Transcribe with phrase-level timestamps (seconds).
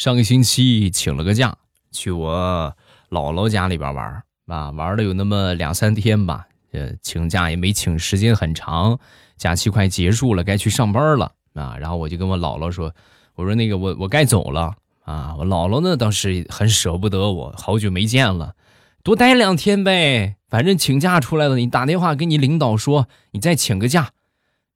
[0.00, 1.54] 上个星期请了个假，
[1.92, 2.74] 去我
[3.10, 6.46] 姥姥家里边玩啊，玩了有那么两三天吧。
[6.72, 8.98] 呃，请假也没请时间很长，
[9.36, 11.76] 假期快结束了，该去上班了啊。
[11.78, 12.94] 然后我就跟我姥姥说
[13.36, 14.74] ：“我说那个我我该走了
[15.04, 18.54] 啊。”我姥姥呢当时很舍不得我，好久没见了，
[19.02, 20.36] 多待两天呗。
[20.48, 24.12] 反正请假出来了，你打电话给你领导说，你再请个假，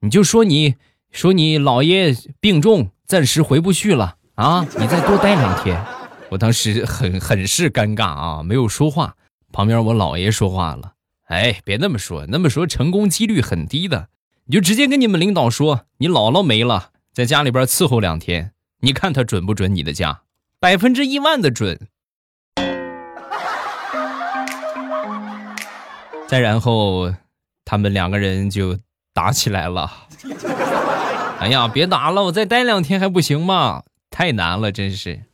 [0.00, 0.74] 你就说你
[1.10, 5.80] 说你姥爷病重，暂时回不去了啊，你再多待两天。
[6.28, 9.14] 我当时很很是尴尬啊，没有说话。
[9.52, 10.94] 旁边我姥爷说话了。
[11.26, 14.08] 哎，别那么说，那么说成功几率很低的。
[14.46, 18.50] 你就直接跟你们领导说，你姥姥没了，在家里边伺候两天，
[18.80, 20.22] 你看他准不准你的假？
[20.58, 21.78] 百分之一万的准。
[26.26, 27.14] 再然后，
[27.64, 28.76] 他们两个人就
[29.12, 29.92] 打起来了。
[31.38, 33.84] 哎呀，别打了，我再待两天还不行吗？
[34.14, 35.24] 太难了，真是。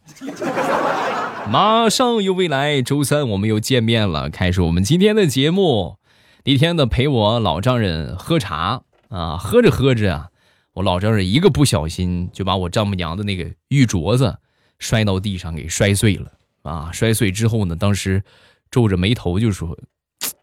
[1.46, 5.98] 马上又未来，周三我们又见面了，开始我们今天的节目。
[6.44, 10.28] 那天呢，陪我老丈人喝茶啊，喝着喝着啊，
[10.72, 14.38] 我老丈人一个不小心就把我丈母娘的那个玉镯子
[14.78, 16.32] 摔到地上给摔碎了
[16.62, 16.90] 啊！
[16.90, 18.24] 摔碎之后呢，当时
[18.70, 19.76] 皱着眉头就说：“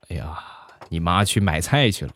[0.09, 0.37] 哎呀，
[0.89, 2.11] 你妈去买菜去了，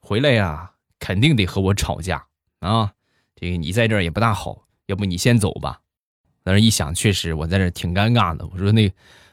[0.00, 2.24] 回来呀，肯定得和我吵架
[2.60, 2.92] 啊！
[3.36, 5.80] 这个你在这儿也不大好，要不你先走吧。”
[6.44, 8.46] 但是一想，确实我在这挺尴尬的。
[8.52, 8.92] 我说：“那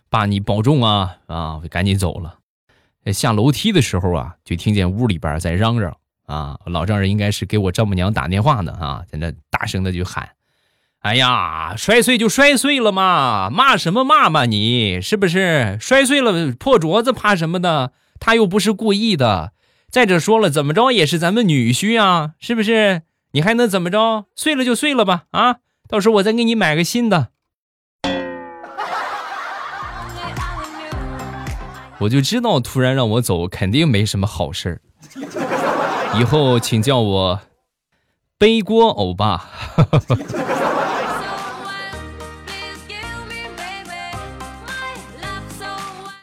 [0.10, 2.38] 爸，你保重啊！”啊，我赶紧走了。
[3.14, 10.32] 下楼梯的时候啊，就听见屋里边在嚷嚷啊，老丈人应该是给我丈母娘打电话呢啊，在那大声的就喊
[11.00, 17.94] ：“哎呀，摔碎就摔碎了嘛，骂什么骂嘛，你是不是摔碎了破镯子怕什么的？
[18.20, 19.54] 他又不是故意的。
[19.90, 23.04] 再者说了，怎么着也是咱们女婿啊，是不是？
[23.38, 24.26] 你还能怎么着？
[24.36, 25.58] 碎了就碎了吧，啊！”
[25.88, 27.28] 到时候我再给你买个新的。
[32.02, 34.82] 我就知道，突然让我走，肯定没什么好事儿。
[36.20, 37.40] 以后请叫我
[38.40, 39.46] 背锅欧巴。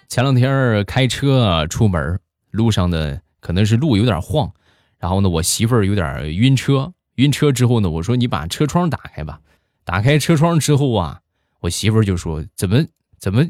[0.09, 2.19] 前两天开车出门，
[2.50, 4.53] 路上的可能是路有点晃，
[4.99, 6.93] 然后呢，我媳妇儿有点晕车。
[7.16, 9.41] 晕车之后呢，我说你把车窗打开吧。
[9.84, 11.20] 打开车窗之后啊，
[11.60, 12.86] 我媳妇儿就说：“怎么
[13.19, 13.44] 怎么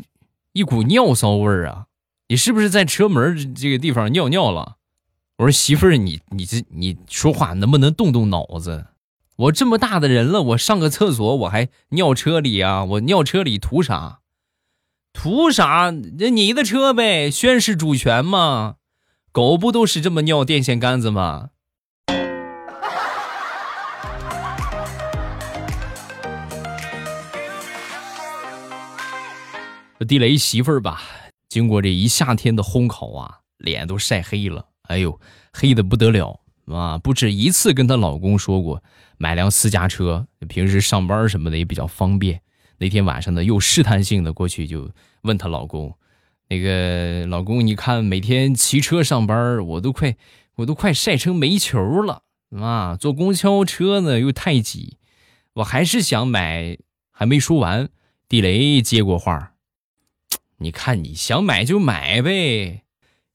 [0.52, 1.86] 一股尿骚味儿啊？
[2.28, 4.76] 你是不是在车门这个地方尿尿了？”
[5.38, 8.86] 我说：“媳妇儿，你你这你说话能不能动动脑子？
[9.36, 12.84] 我这么大的人了，我上个厕所我还尿车里啊？
[12.84, 14.20] 我尿车里图啥？
[15.12, 15.92] 图啥？
[16.18, 18.76] 那你的车呗，宣示主权嘛。
[19.32, 21.50] 狗不都是这么尿电线杆子吗？”
[30.04, 31.02] 地雷媳妇儿吧，
[31.48, 34.66] 经过这一夏天的烘烤啊，脸都晒黑了。
[34.82, 35.18] 哎呦，
[35.52, 36.98] 黑的不得了啊！
[36.98, 38.82] 不止一次跟她老公说过
[39.16, 42.42] 买辆私家车，平时上班什么的也比较方便。
[42.78, 44.90] 那天晚上呢，又试探性的过去就
[45.22, 45.96] 问她老公
[46.48, 50.16] ：“那个老公，你看每天骑车上班，我都快
[50.56, 52.22] 我都快晒成煤球了
[52.60, 52.96] 啊！
[53.00, 54.98] 坐公交车呢又太挤，
[55.54, 56.76] 我还是想买。”
[57.16, 57.88] 还没说完，
[58.28, 59.53] 地雷接过话。
[60.64, 62.84] 你看，你想买就买呗，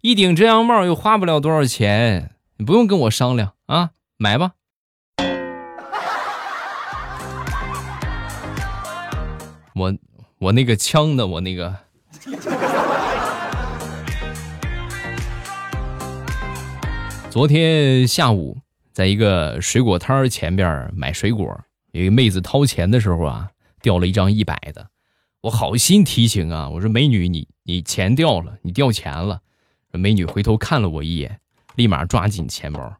[0.01, 4.53] 一顶遮阳帽又花不了多少钱，你不用跟我商量啊，买吧。
[9.75, 9.95] 我
[10.39, 11.27] 我那个枪呢？
[11.27, 11.75] 我那个。
[17.29, 18.57] 昨天下午
[18.91, 23.51] 在一个水果摊儿前边买水果，有一妹子掏钱的时候啊，
[23.83, 24.87] 掉了一张一百的。
[25.41, 26.69] 我好心提醒啊！
[26.69, 29.41] 我说美女，你你钱掉了，你掉钱了。
[29.91, 31.39] 美女回头看了我一眼，
[31.75, 32.97] 立马抓紧钱包。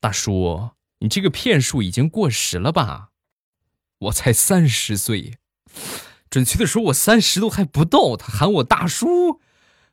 [0.00, 3.10] 大叔，你这个骗术已经过时了吧？
[3.98, 5.34] 我才三十岁，
[6.28, 8.16] 准确的说，我三十都还不到。
[8.16, 9.40] 他喊我大叔，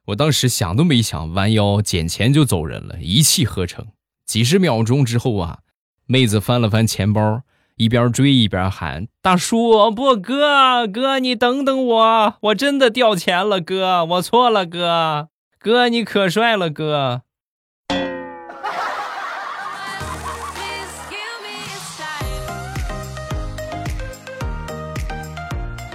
[0.06, 3.86] 我当时想都没想，弯腰捡钱就走人了，一气呵成。
[4.26, 5.60] 几十秒钟之后啊，
[6.08, 7.44] 妹子翻了翻钱包。
[7.78, 15.30] 一边追一边喊：“大叔，不，哥，哥，你等等我，我真的掉钱了，哥，我错了，哥，
[15.60, 17.22] 哥，你可帅了，哥。”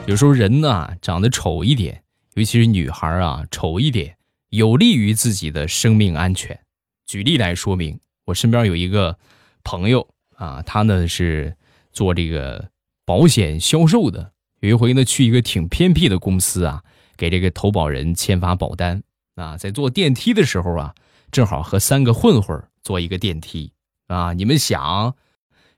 [0.06, 2.04] 有时候人呢长得丑一点，
[2.34, 4.16] 尤其是女孩啊，丑一点
[4.50, 6.60] 有利于自己的生命安全。
[7.08, 9.18] 举例来说明，我身边有一个
[9.64, 10.06] 朋友
[10.36, 11.56] 啊，他呢是。
[11.92, 12.70] 做这个
[13.04, 16.82] 保险销售的，有一回呢，去一个挺偏僻的公司啊，
[17.16, 19.02] 给这个投保人签发保单
[19.34, 20.94] 啊，在坐电梯的时候啊，
[21.30, 23.72] 正好和三个混混坐一个电梯
[24.06, 24.32] 啊。
[24.32, 25.14] 你们想，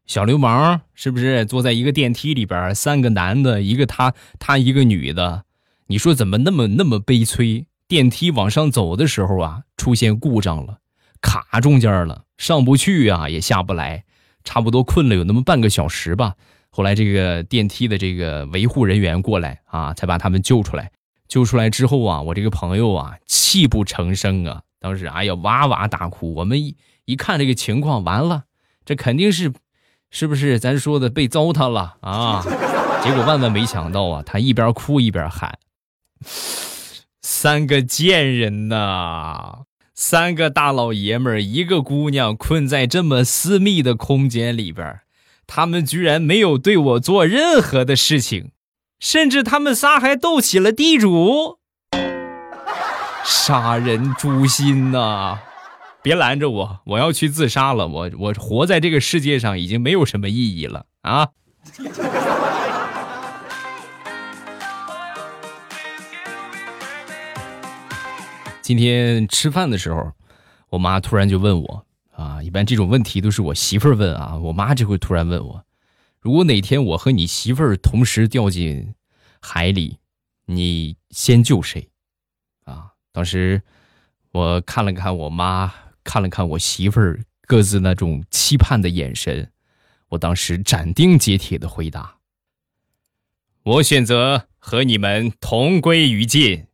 [0.06, 2.75] 小流氓是不是坐在一个电梯里边？
[2.75, 5.44] 三个男的，一个他，他一个女的，
[5.87, 7.66] 你说怎么那么那么悲催？
[7.87, 10.78] 电梯往上走的时候啊，出现故障了，
[11.20, 14.05] 卡中间了，上不去啊，也下不来，
[14.44, 16.35] 差不多困了有那么半个小时吧。
[16.70, 20.93] 后来这个电梯的这个维护人员过来啊，才把他们救出来。
[21.26, 26.35] 救出来之后啊，我这个朋友啊，泣不成声啊，当时哎呀哇哇大哭。
[26.35, 26.76] 我们一
[27.06, 28.44] 一看这个情况，完了，
[28.85, 29.52] 这肯定是，
[30.11, 32.44] 是不是咱说的被糟蹋了啊？
[33.02, 35.58] 结果万万没想到啊，他一边哭一边喊
[37.23, 39.64] ：“三个贱人呐，
[39.94, 45.00] 三个大老爷们儿，一个姑娘困在这么私密的空间里边。”
[45.46, 48.50] 他们居然没有对我做任何的事情，
[48.99, 51.58] 甚至他们仨还斗起了地主，
[53.23, 55.38] 杀人诛心呐！
[56.02, 57.87] 别拦着我，我要去自杀了。
[57.87, 61.29] 我我活在这个世界上已经没有什么意义了啊！
[68.64, 70.11] 今天吃饭的时候，
[70.70, 71.87] 我妈突然就问我。
[72.12, 75.62] 啊，一般这种问题都是我媳妇儿问啊，我妈这回突然问我，
[76.19, 78.94] 如果哪天我和你媳妇儿同时掉进
[79.38, 79.99] 海里，
[80.46, 81.90] 你先救谁？
[82.64, 83.61] 啊，当时
[84.32, 85.70] 我看了看我妈，
[86.02, 89.50] 看了看我媳妇儿，各自那种期盼的眼神，
[90.08, 92.16] 我当时斩钉截铁的回答：
[93.62, 96.64] 我选择和你们同归于尽。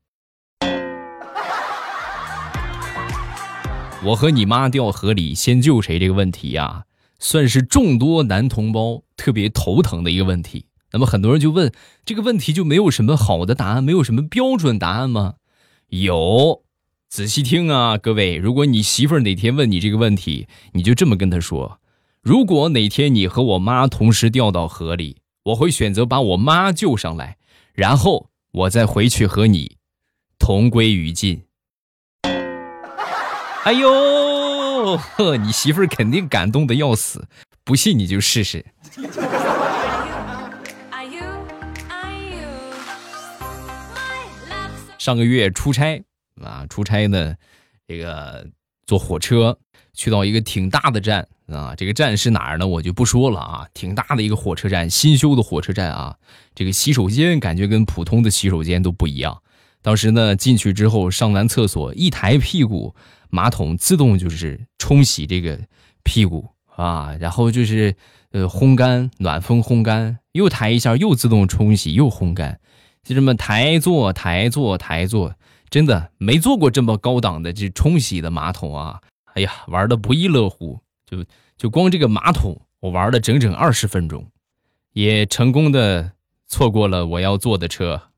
[4.02, 6.86] 我和你妈掉河里，先救谁这个问题呀，
[7.18, 10.64] 算是众多男同胞特别头疼的一个问题。
[10.92, 11.70] 那么很多人就问，
[12.06, 15.34] 这个问题就没有什么好的答案，没有什么标准答案吗？
[15.88, 16.62] 有，
[17.10, 21.78] 仔细听啊，各位，如果你媳妇儿哪天问你这个问题，你就这么跟她说：
[22.22, 27.36] 如果哪天你和我妈同时掉到河里，我会选择把我妈救上来，
[27.74, 29.76] 然后我再回去和你
[30.38, 31.42] 同归于尽。
[33.64, 37.28] 哎呦，呵，你媳妇儿肯定感动的要死，
[37.62, 38.64] 不信你就试试。
[44.96, 46.02] 上个月出差
[46.42, 47.34] 啊，出差呢，
[47.86, 48.46] 这个
[48.86, 49.58] 坐火车
[49.92, 52.66] 去到一个挺大的站啊，这个站是哪儿呢？
[52.66, 56.16] 我就不说了啊，挺大的一个火车站，新修的火车站啊，
[56.54, 59.42] 这个洗手间感觉跟普通的洗手间都不一样。
[59.82, 62.94] 当时呢，进去之后上完厕所，一抬屁股。
[63.30, 65.58] 马桶自动就是冲洗这个
[66.02, 67.94] 屁股啊，然后就是
[68.30, 72.60] 呃烘干，暖风烘干，又抬一下，又自动冲洗，又烘干，
[73.02, 75.34] 就这么抬坐抬坐抬坐，
[75.68, 79.00] 真的没坐过这么高档的这冲洗的马桶啊！
[79.34, 81.24] 哎呀，玩的不亦乐乎，就
[81.56, 84.26] 就光这个马桶，我玩了整整二十分钟，
[84.92, 86.12] 也成功的
[86.48, 88.09] 错过了我要坐的车。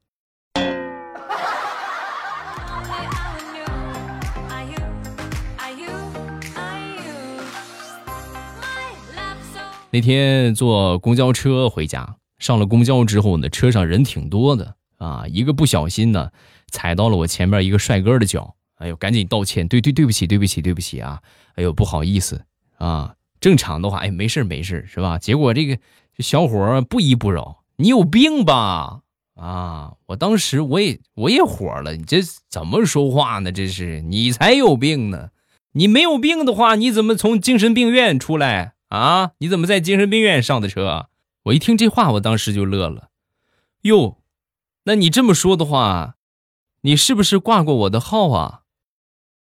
[9.94, 16.30] 那天坐公交车回家，上了公交之后呢，车上人挺多的啊，一个不小心呢，
[16.70, 21.20] 踩到了我前面一个帅哥的脚，哎呦，赶紧道歉，对对对不起对不起对不起啊，
[21.56, 22.42] 哎呦不好意思
[22.78, 25.18] 啊，正常的话，哎没事没事是吧？
[25.18, 25.78] 结果这个
[26.20, 29.00] 小伙不依不饶，你有病吧？
[29.34, 33.52] 啊，我当时我也我也火了，你这怎么说话呢？
[33.52, 35.28] 这是你才有病呢，
[35.72, 38.72] 你没有病的话，你怎么从精神病院出来？
[38.92, 39.32] 啊！
[39.38, 41.08] 你怎么在精神病院上的车？
[41.44, 43.08] 我一听这话，我当时就乐了。
[43.82, 44.18] 哟，
[44.84, 46.16] 那你这么说的话，
[46.82, 48.60] 你是不是挂过我的号啊？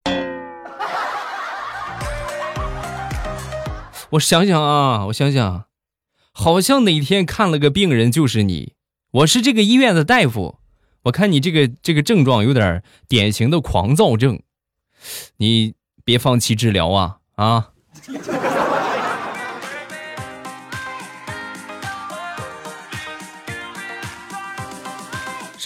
[4.09, 5.65] 我想想啊，我想想，
[6.31, 8.73] 好像哪天看了个病人就是你。
[9.11, 10.57] 我是这个医院的大夫，
[11.03, 14.41] 我看你这个这个症状有点典型的狂躁症，
[15.37, 17.73] 你别放弃治疗啊啊！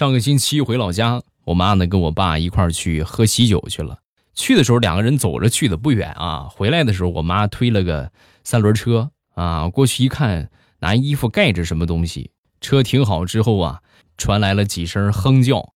[0.02, 4.00] 上个星期回老家，我妈呢跟我爸一块去喝喜酒去了。
[4.34, 6.50] 去的时候两个人走着去的，不远啊。
[6.50, 8.12] 回来的时候，我妈推了个
[8.44, 12.32] 三轮车啊，过去一看，拿衣服盖着什么东西。
[12.62, 13.82] 车停好之后啊，
[14.18, 15.72] 传来了几声哼叫。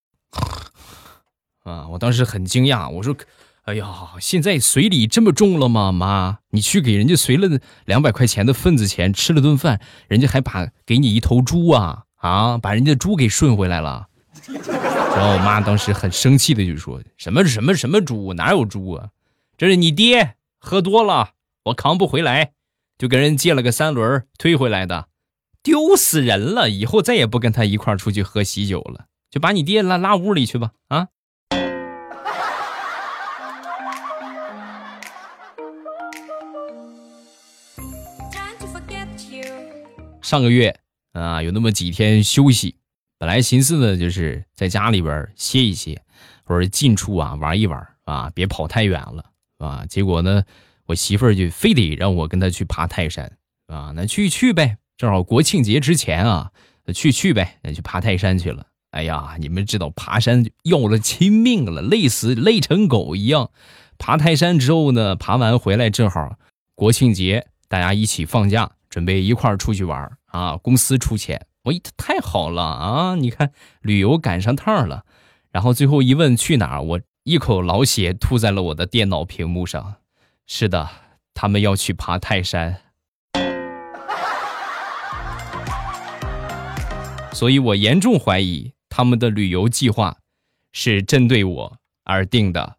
[1.63, 3.15] 啊，我当时很惊讶，我说
[3.65, 3.87] ：“哎呀，
[4.19, 5.91] 现在随礼这么重了吗？
[5.91, 14.07] 妈，你去给人家随了两百块钱的份子钱，吃了顿饭，人家还把给你一头猪啊。”啊，把人家猪给顺回来了。
[15.15, 18.33] 然后我妈当时很生气的就说：“什么什么什么猪？
[18.33, 19.09] 哪有猪啊？
[19.57, 21.31] 这是你爹喝多了，
[21.63, 22.51] 我扛不回来，
[22.97, 25.07] 就跟人借了个三轮推回来的，
[25.63, 26.69] 丢死人了！
[26.69, 31.07] 以后再也不跟他一块出去喝喜酒了，就把你爹拉拉屋里去吧。”啊。
[40.21, 40.79] 上个月
[41.13, 42.77] 啊，有那么几天休息，
[43.17, 46.01] 本来寻思呢，就是在家里边歇一歇，
[46.43, 49.25] 或者近处啊玩一玩啊，别跑太远了
[49.57, 49.85] 啊。
[49.87, 50.43] 结果呢，
[50.85, 56.51] 我媳妇儿就非得让我跟她去爬泰山啊，那去去呗，正好国庆节之前啊，
[56.93, 58.67] 去去呗，那去爬泰山去了。
[58.91, 63.51] 哎呀，你们知道爬山要了亲命了，累死累成狗一样。
[63.97, 66.37] 爬泰山之后呢，爬完回来正好
[66.75, 68.71] 国庆节，大家一起放假。
[68.87, 70.55] 准备一块儿出去玩啊！
[70.55, 73.15] 公司出钱，我一太好了啊！
[73.15, 75.03] 你看旅游赶上趟了，
[75.51, 79.95] 然后最后一问去哪儿，我一口老血吐在了我的电脑屏幕上。
[80.45, 80.89] 是的，
[81.33, 82.81] 他们要去爬泰山，
[87.33, 90.17] 所以我严重怀疑他们的旅游计划
[90.71, 92.77] 是针对我而定的。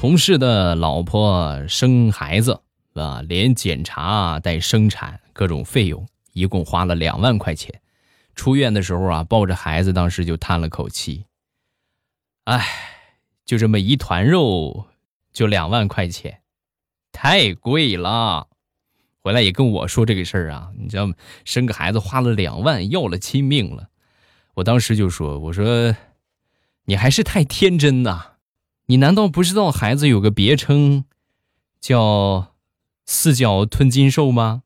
[0.00, 2.62] 同事的老婆生孩子，
[2.94, 7.82] 啊，连检查带生产各种费用，一共花了两万块钱。
[8.34, 11.26] 出院的时候啊，抱着孩子，当时就叹了口气
[12.48, 12.66] ：“哎，
[13.44, 14.86] 就这么一团肉，
[15.34, 16.40] 就两万块钱，
[17.12, 18.48] 太贵了。”
[19.20, 21.14] 回来也跟我说这个事儿啊，你知道吗？
[21.44, 23.90] 生个孩子花了两万，要了亲命了。
[24.54, 25.94] 我当时就说：“我说，
[26.86, 28.28] 你还是太天真呐。”
[28.90, 31.04] 你难道不知道孩子有个别称，
[31.80, 32.56] 叫
[33.06, 34.64] “四脚吞金兽”吗？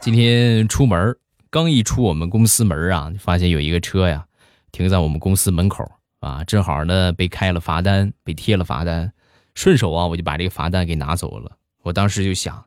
[0.00, 1.18] 今天出门
[1.50, 4.24] 刚一出我们公司门啊，发现有一个车呀
[4.70, 5.86] 停在我们公司门口
[6.20, 9.12] 啊，正好呢被开了罚单，被贴了罚单，
[9.54, 11.58] 顺手啊我就把这个罚单给拿走了。
[11.82, 12.64] 我当时就想，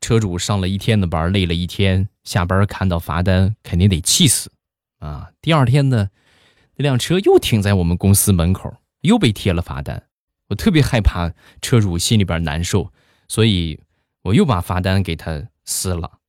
[0.00, 4.50] 车主上了一天的班，累了一天，下班看到罚单肯定得气死。
[5.04, 6.08] 啊，第二天呢，
[6.76, 10.04] 那辆车又停在我们公司门口，又被贴了罚单。
[10.48, 12.90] 我特别害怕车主心里边难受，
[13.28, 13.80] 所以
[14.22, 16.20] 我又把罚单给他撕了。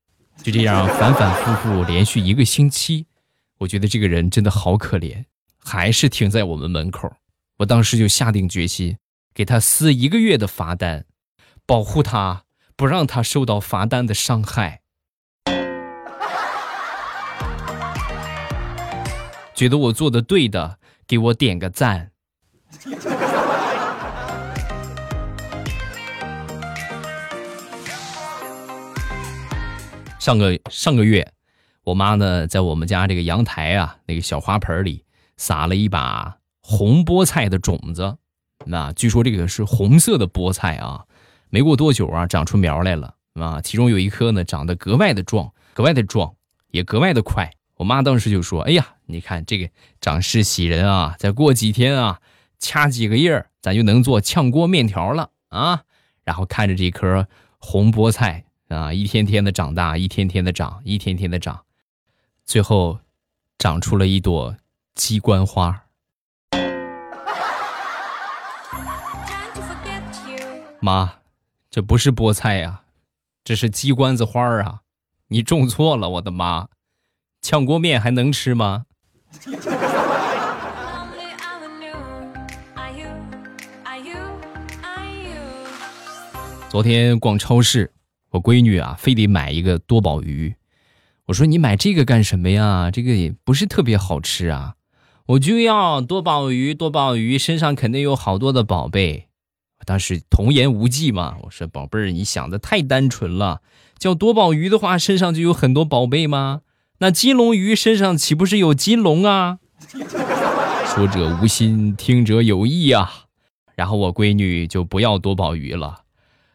[0.44, 3.06] 就这样反反复复连续一个星期，
[3.60, 5.24] 我觉得这个人真的好可怜，
[5.58, 7.14] 还是停在我们门口。
[7.60, 8.98] 我当时就下定决心
[9.34, 11.06] 给他撕一个月的罚单，
[11.66, 12.44] 保护他，
[12.76, 14.82] 不让他受到罚单的伤害。
[19.56, 22.12] 觉得我做的对的，给我点个赞。
[30.20, 31.32] 上个上个月，
[31.86, 35.06] 我妈呢在我们家这个阳台啊那个小花盆里
[35.38, 38.18] 撒了一把红菠菜的种子。
[38.66, 41.06] 那据说这个是红色的菠菜啊，
[41.50, 46.36] 没过多久啊长出苗来了啊，其中有一颗呢长得格外的壮，格外的壮，
[46.72, 47.50] 也格外的快。
[47.78, 51.16] 我妈当时就说：“哎呀，你看这个长势喜人啊！
[51.20, 52.22] 再过几天啊，
[52.58, 55.84] 掐几个叶儿咱就能做炝锅面条了啊！”
[56.24, 57.28] 然后看着这颗
[57.60, 61.66] 红菠菜啊，一天天的长大，一天天的长，一天天的长，
[62.46, 63.00] 最后
[63.58, 64.56] 长出了一朵
[64.94, 65.84] 鸡冠花。
[70.80, 71.16] 妈，
[71.70, 72.84] 这不是菠菜呀，
[73.44, 74.82] 这是鸡冠子花啊！
[75.28, 76.70] 你种错了，我的妈！
[77.48, 78.86] 炝锅面还能吃吗？
[86.68, 87.92] 昨天逛超市，
[88.32, 90.56] 我闺女啊，非得买一个多宝鱼。
[91.28, 92.90] 我说你买这个干什么呀？
[92.90, 94.74] 这个也不是特别好吃啊。
[95.28, 99.28] 我就要多宝鱼，多宝鱼身上肯定有好多的宝贝。
[99.86, 103.62] 当时童言无忌嘛，我说宝贝儿，你想的太单纯了。
[104.00, 106.62] 叫多宝鱼的话，身上就有很多宝贝吗？
[107.00, 109.60] 那金龙鱼身上岂不是有金龙啊？
[110.88, 113.26] 说者无心，听者有意啊。
[113.76, 116.04] 然后我闺女就不要多宝鱼了，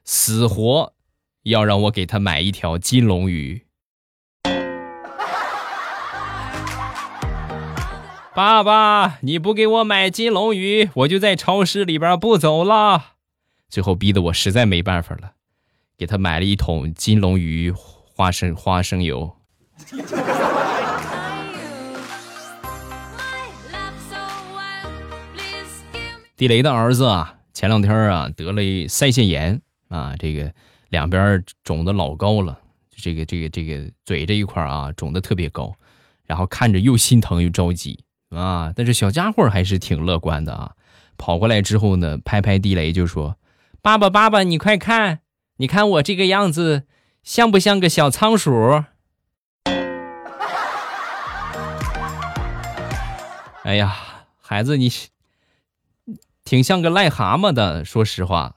[0.05, 0.95] 死活
[1.43, 3.67] 要让我给她买一条金龙鱼。
[8.35, 13.17] 爸爸，你不给我买金龙鱼，我就在超市里边不走了。
[13.69, 15.33] 最后逼得我实在没办法了，
[15.99, 19.37] 给她买了一桶金龙鱼花生花生油。
[26.41, 30.51] 地雷的儿子啊，前两天啊得了腮腺炎啊，这个
[30.89, 32.59] 两边肿的老高了，
[32.97, 35.71] 这个这个这个嘴这一块啊肿的特别高，
[36.25, 38.73] 然后看着又心疼又着急啊。
[38.75, 40.73] 但是小家伙还是挺乐观的啊，
[41.19, 43.37] 跑过来之后呢，拍拍地雷就说
[43.83, 45.19] ：“爸爸爸爸，你快看，
[45.59, 46.85] 你看我这个样子
[47.23, 48.83] 像不像个小仓鼠？”
[53.65, 53.95] 哎呀，
[54.41, 54.91] 孩子，你
[56.51, 58.57] 挺像个癞蛤蟆的，说实话。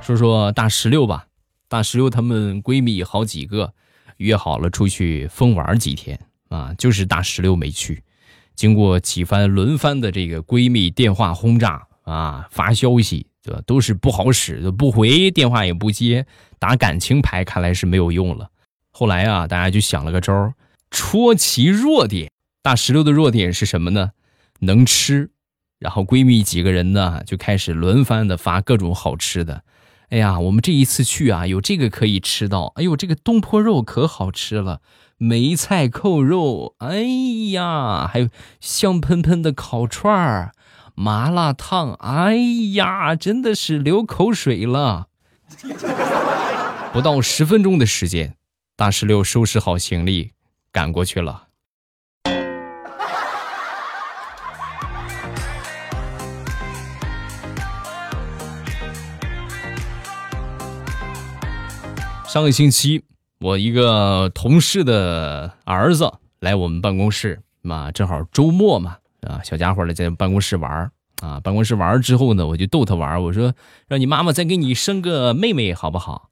[0.00, 1.26] 说说大石榴吧，
[1.66, 3.72] 大石榴她们闺蜜好几个
[4.18, 6.16] 约好了出去疯玩几天
[6.50, 8.04] 啊，就是大石榴没去。
[8.54, 13.26] 经过几番轮番的这个闺蜜电话轰炸啊，发消息。
[13.42, 13.60] 对吧？
[13.66, 16.26] 都是不好使，不回电话也不接，
[16.58, 18.50] 打感情牌看来是没有用了。
[18.90, 20.54] 后来啊，大家就想了个招儿，
[20.90, 22.30] 戳其弱点。
[22.62, 24.10] 大石榴的弱点是什么呢？
[24.60, 25.30] 能吃。
[25.78, 29.62] 然后闺蜜几个人呢，就开始轮番的发各种好吃的。
[30.10, 32.72] 哎呀，我们这一次去啊，有这个可以吃到。
[32.74, 34.80] 哎呦，这个东坡肉可好吃了，
[35.16, 36.74] 梅菜扣肉。
[36.80, 37.04] 哎
[37.52, 38.28] 呀，还有
[38.60, 40.52] 香喷喷的烤串儿。
[40.96, 42.36] 麻辣烫，哎
[42.74, 45.06] 呀，真的是流口水了。
[46.92, 48.34] 不到十分钟的时间，
[48.80, 50.32] 大石榴收拾好行李，
[50.72, 51.48] 赶过去了。
[62.26, 63.02] 上个星期，
[63.40, 68.96] 我一个同事的儿子来我们办公室，嘛，正好周末嘛。
[69.20, 73.52] 啊，小家伙呢在办公室玩啊，办公室玩之后呢，我就逗他玩我说
[73.88, 76.29] 让你妈妈再给你生个妹妹好不好？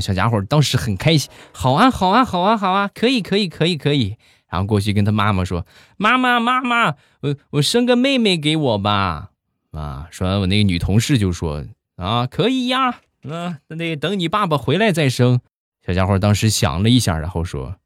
[0.00, 4.16] 小家伙当时很开心，好啊，好啊，好啊，好啊，可以，可以，可以，可以。
[4.50, 5.66] 然后过去跟他妈妈说
[5.98, 9.30] ：“妈妈，妈妈，我我生个妹妹给我吧。”
[9.72, 11.64] 啊，说完我那个女同事就说
[11.96, 15.40] ：“啊，可以呀，嗯，那得等你爸爸回来再生。”
[15.84, 17.76] 小家伙当时想了一下，然后说：“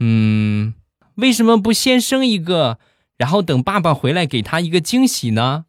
[0.00, 0.74] 嗯，
[1.14, 2.78] 为什么不先生一个？”
[3.16, 5.66] 然后等爸爸回来，给他一个惊喜呢。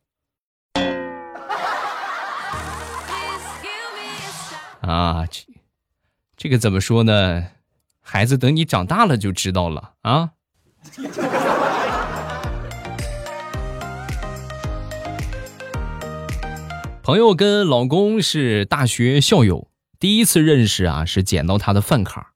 [4.82, 5.26] 啊，
[6.42, 7.48] 这个怎么说呢？
[8.00, 10.30] 孩子，等你长大了就知道了啊。
[17.04, 22.32] 朋友跟老公是大学校友，第一次认识啊，是捡到他的饭卡，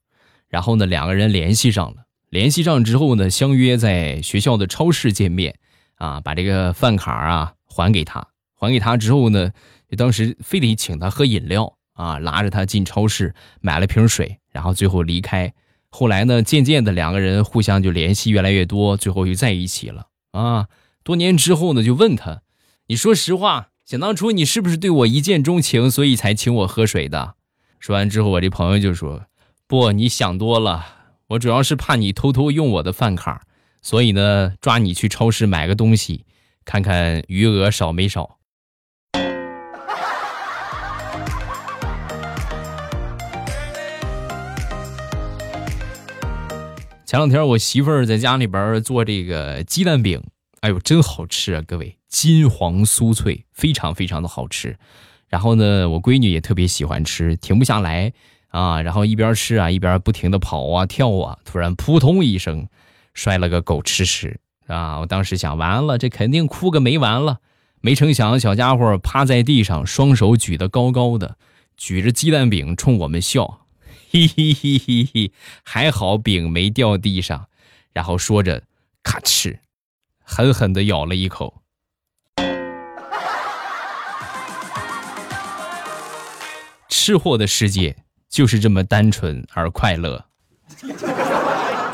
[0.50, 2.04] 然后呢，两个人联系上了。
[2.30, 5.56] 联系上之后呢，相约在学校的超市见面，
[5.96, 8.28] 啊，把这个饭卡啊还给他，
[8.60, 9.54] 还给他之后呢，
[9.98, 15.54] 当时非得请他喝饮料啊，拉着他进超市买了瓶水，然后最后离开。
[15.90, 20.68] 后来呢，渐渐的两个人互相就联系越来越多，最后就在一起了啊。
[21.04, 22.42] 多年之后呢，就问他，
[22.88, 27.36] 你说实话，想当初你是不是对我一见钟情，所以才请我喝水的？
[27.80, 29.26] 说完之后，我这朋友就说，
[29.68, 30.86] 不，你想多了。
[31.28, 33.42] 我主要是怕你偷偷用我的饭卡，
[33.82, 36.26] 所以呢，抓你去超市买个东西，
[36.66, 38.40] 看看余额少没少。
[47.14, 50.20] 前两天我媳妇儿在家里边做这个鸡蛋饼，
[50.62, 51.62] 哎呦，真好吃啊！
[51.68, 54.76] 各位，金黄酥脆，非常非常的好吃。
[55.28, 58.12] 然后呢，我闺女也特别喜欢吃，停不下来。
[58.48, 62.68] 啊，然后一边吃啊，一边不停的跑啊跳啊，突然扑通一声，
[63.14, 64.98] 摔了个狗吃屎啊！
[65.00, 67.42] 我当时想，完了，这肯定哭个没完了。
[67.82, 71.38] 没成想，小家伙趴在地上，双手举得高高的，
[71.78, 73.63] 举着鸡蛋饼冲我们笑，
[74.14, 75.32] 嘿嘿嘿嘿嘿，
[75.64, 77.48] 还好饼没掉地上。
[77.94, 78.62] 然后说着，
[79.02, 79.58] 咔哧，
[80.24, 81.64] 狠狠的咬了一口。
[86.90, 87.96] 吃货的世界。
[88.30, 90.26] 就是这么单纯而快乐。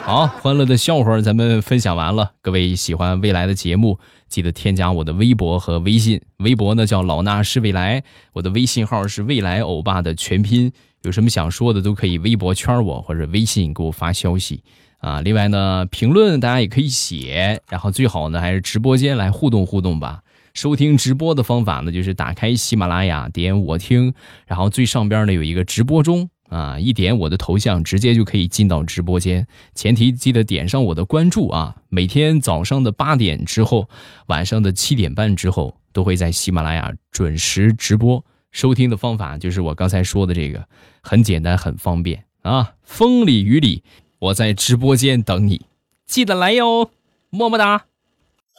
[0.03, 2.31] 好，欢乐的笑话咱们分享完了。
[2.41, 6.21] 各位喜欢未来的节目，记得添加我的微博和微信。
[6.37, 10.71] 微博呢叫老衲是未来，我的微信号是未来欧巴的全拼。
[11.03, 14.63] 有什么想说的都可以微博圈我，或者微信给我发消息
[14.99, 15.21] 啊。
[15.21, 20.21] 另外呢，评论大家也可以写，然后最好呢还是直播间来互动互动吧。
[20.53, 24.13] 收听直播的方法呢，就是打开喜马拉雅，点我听，
[24.45, 29.47] 然后最上边呢有一个直播中啊，一点我的头像，直接就可以进到直播间。
[29.75, 31.75] 前提记得点上我的关注啊。
[31.87, 33.87] 每天早上的八点之后，
[34.25, 38.25] 晚上的七点半之后，都会在喜马拉雅准时直播。
[38.51, 40.67] 收听的方法就是我刚才说的这个
[41.01, 42.73] 很简单很方便啊。
[42.83, 43.83] 风里雨里
[44.19, 45.65] 我在直播间等你
[46.05, 46.91] 记得来哟
[47.29, 47.85] 么么哒。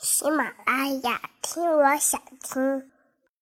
[0.02, 2.99] 喜马拉雅听我想听。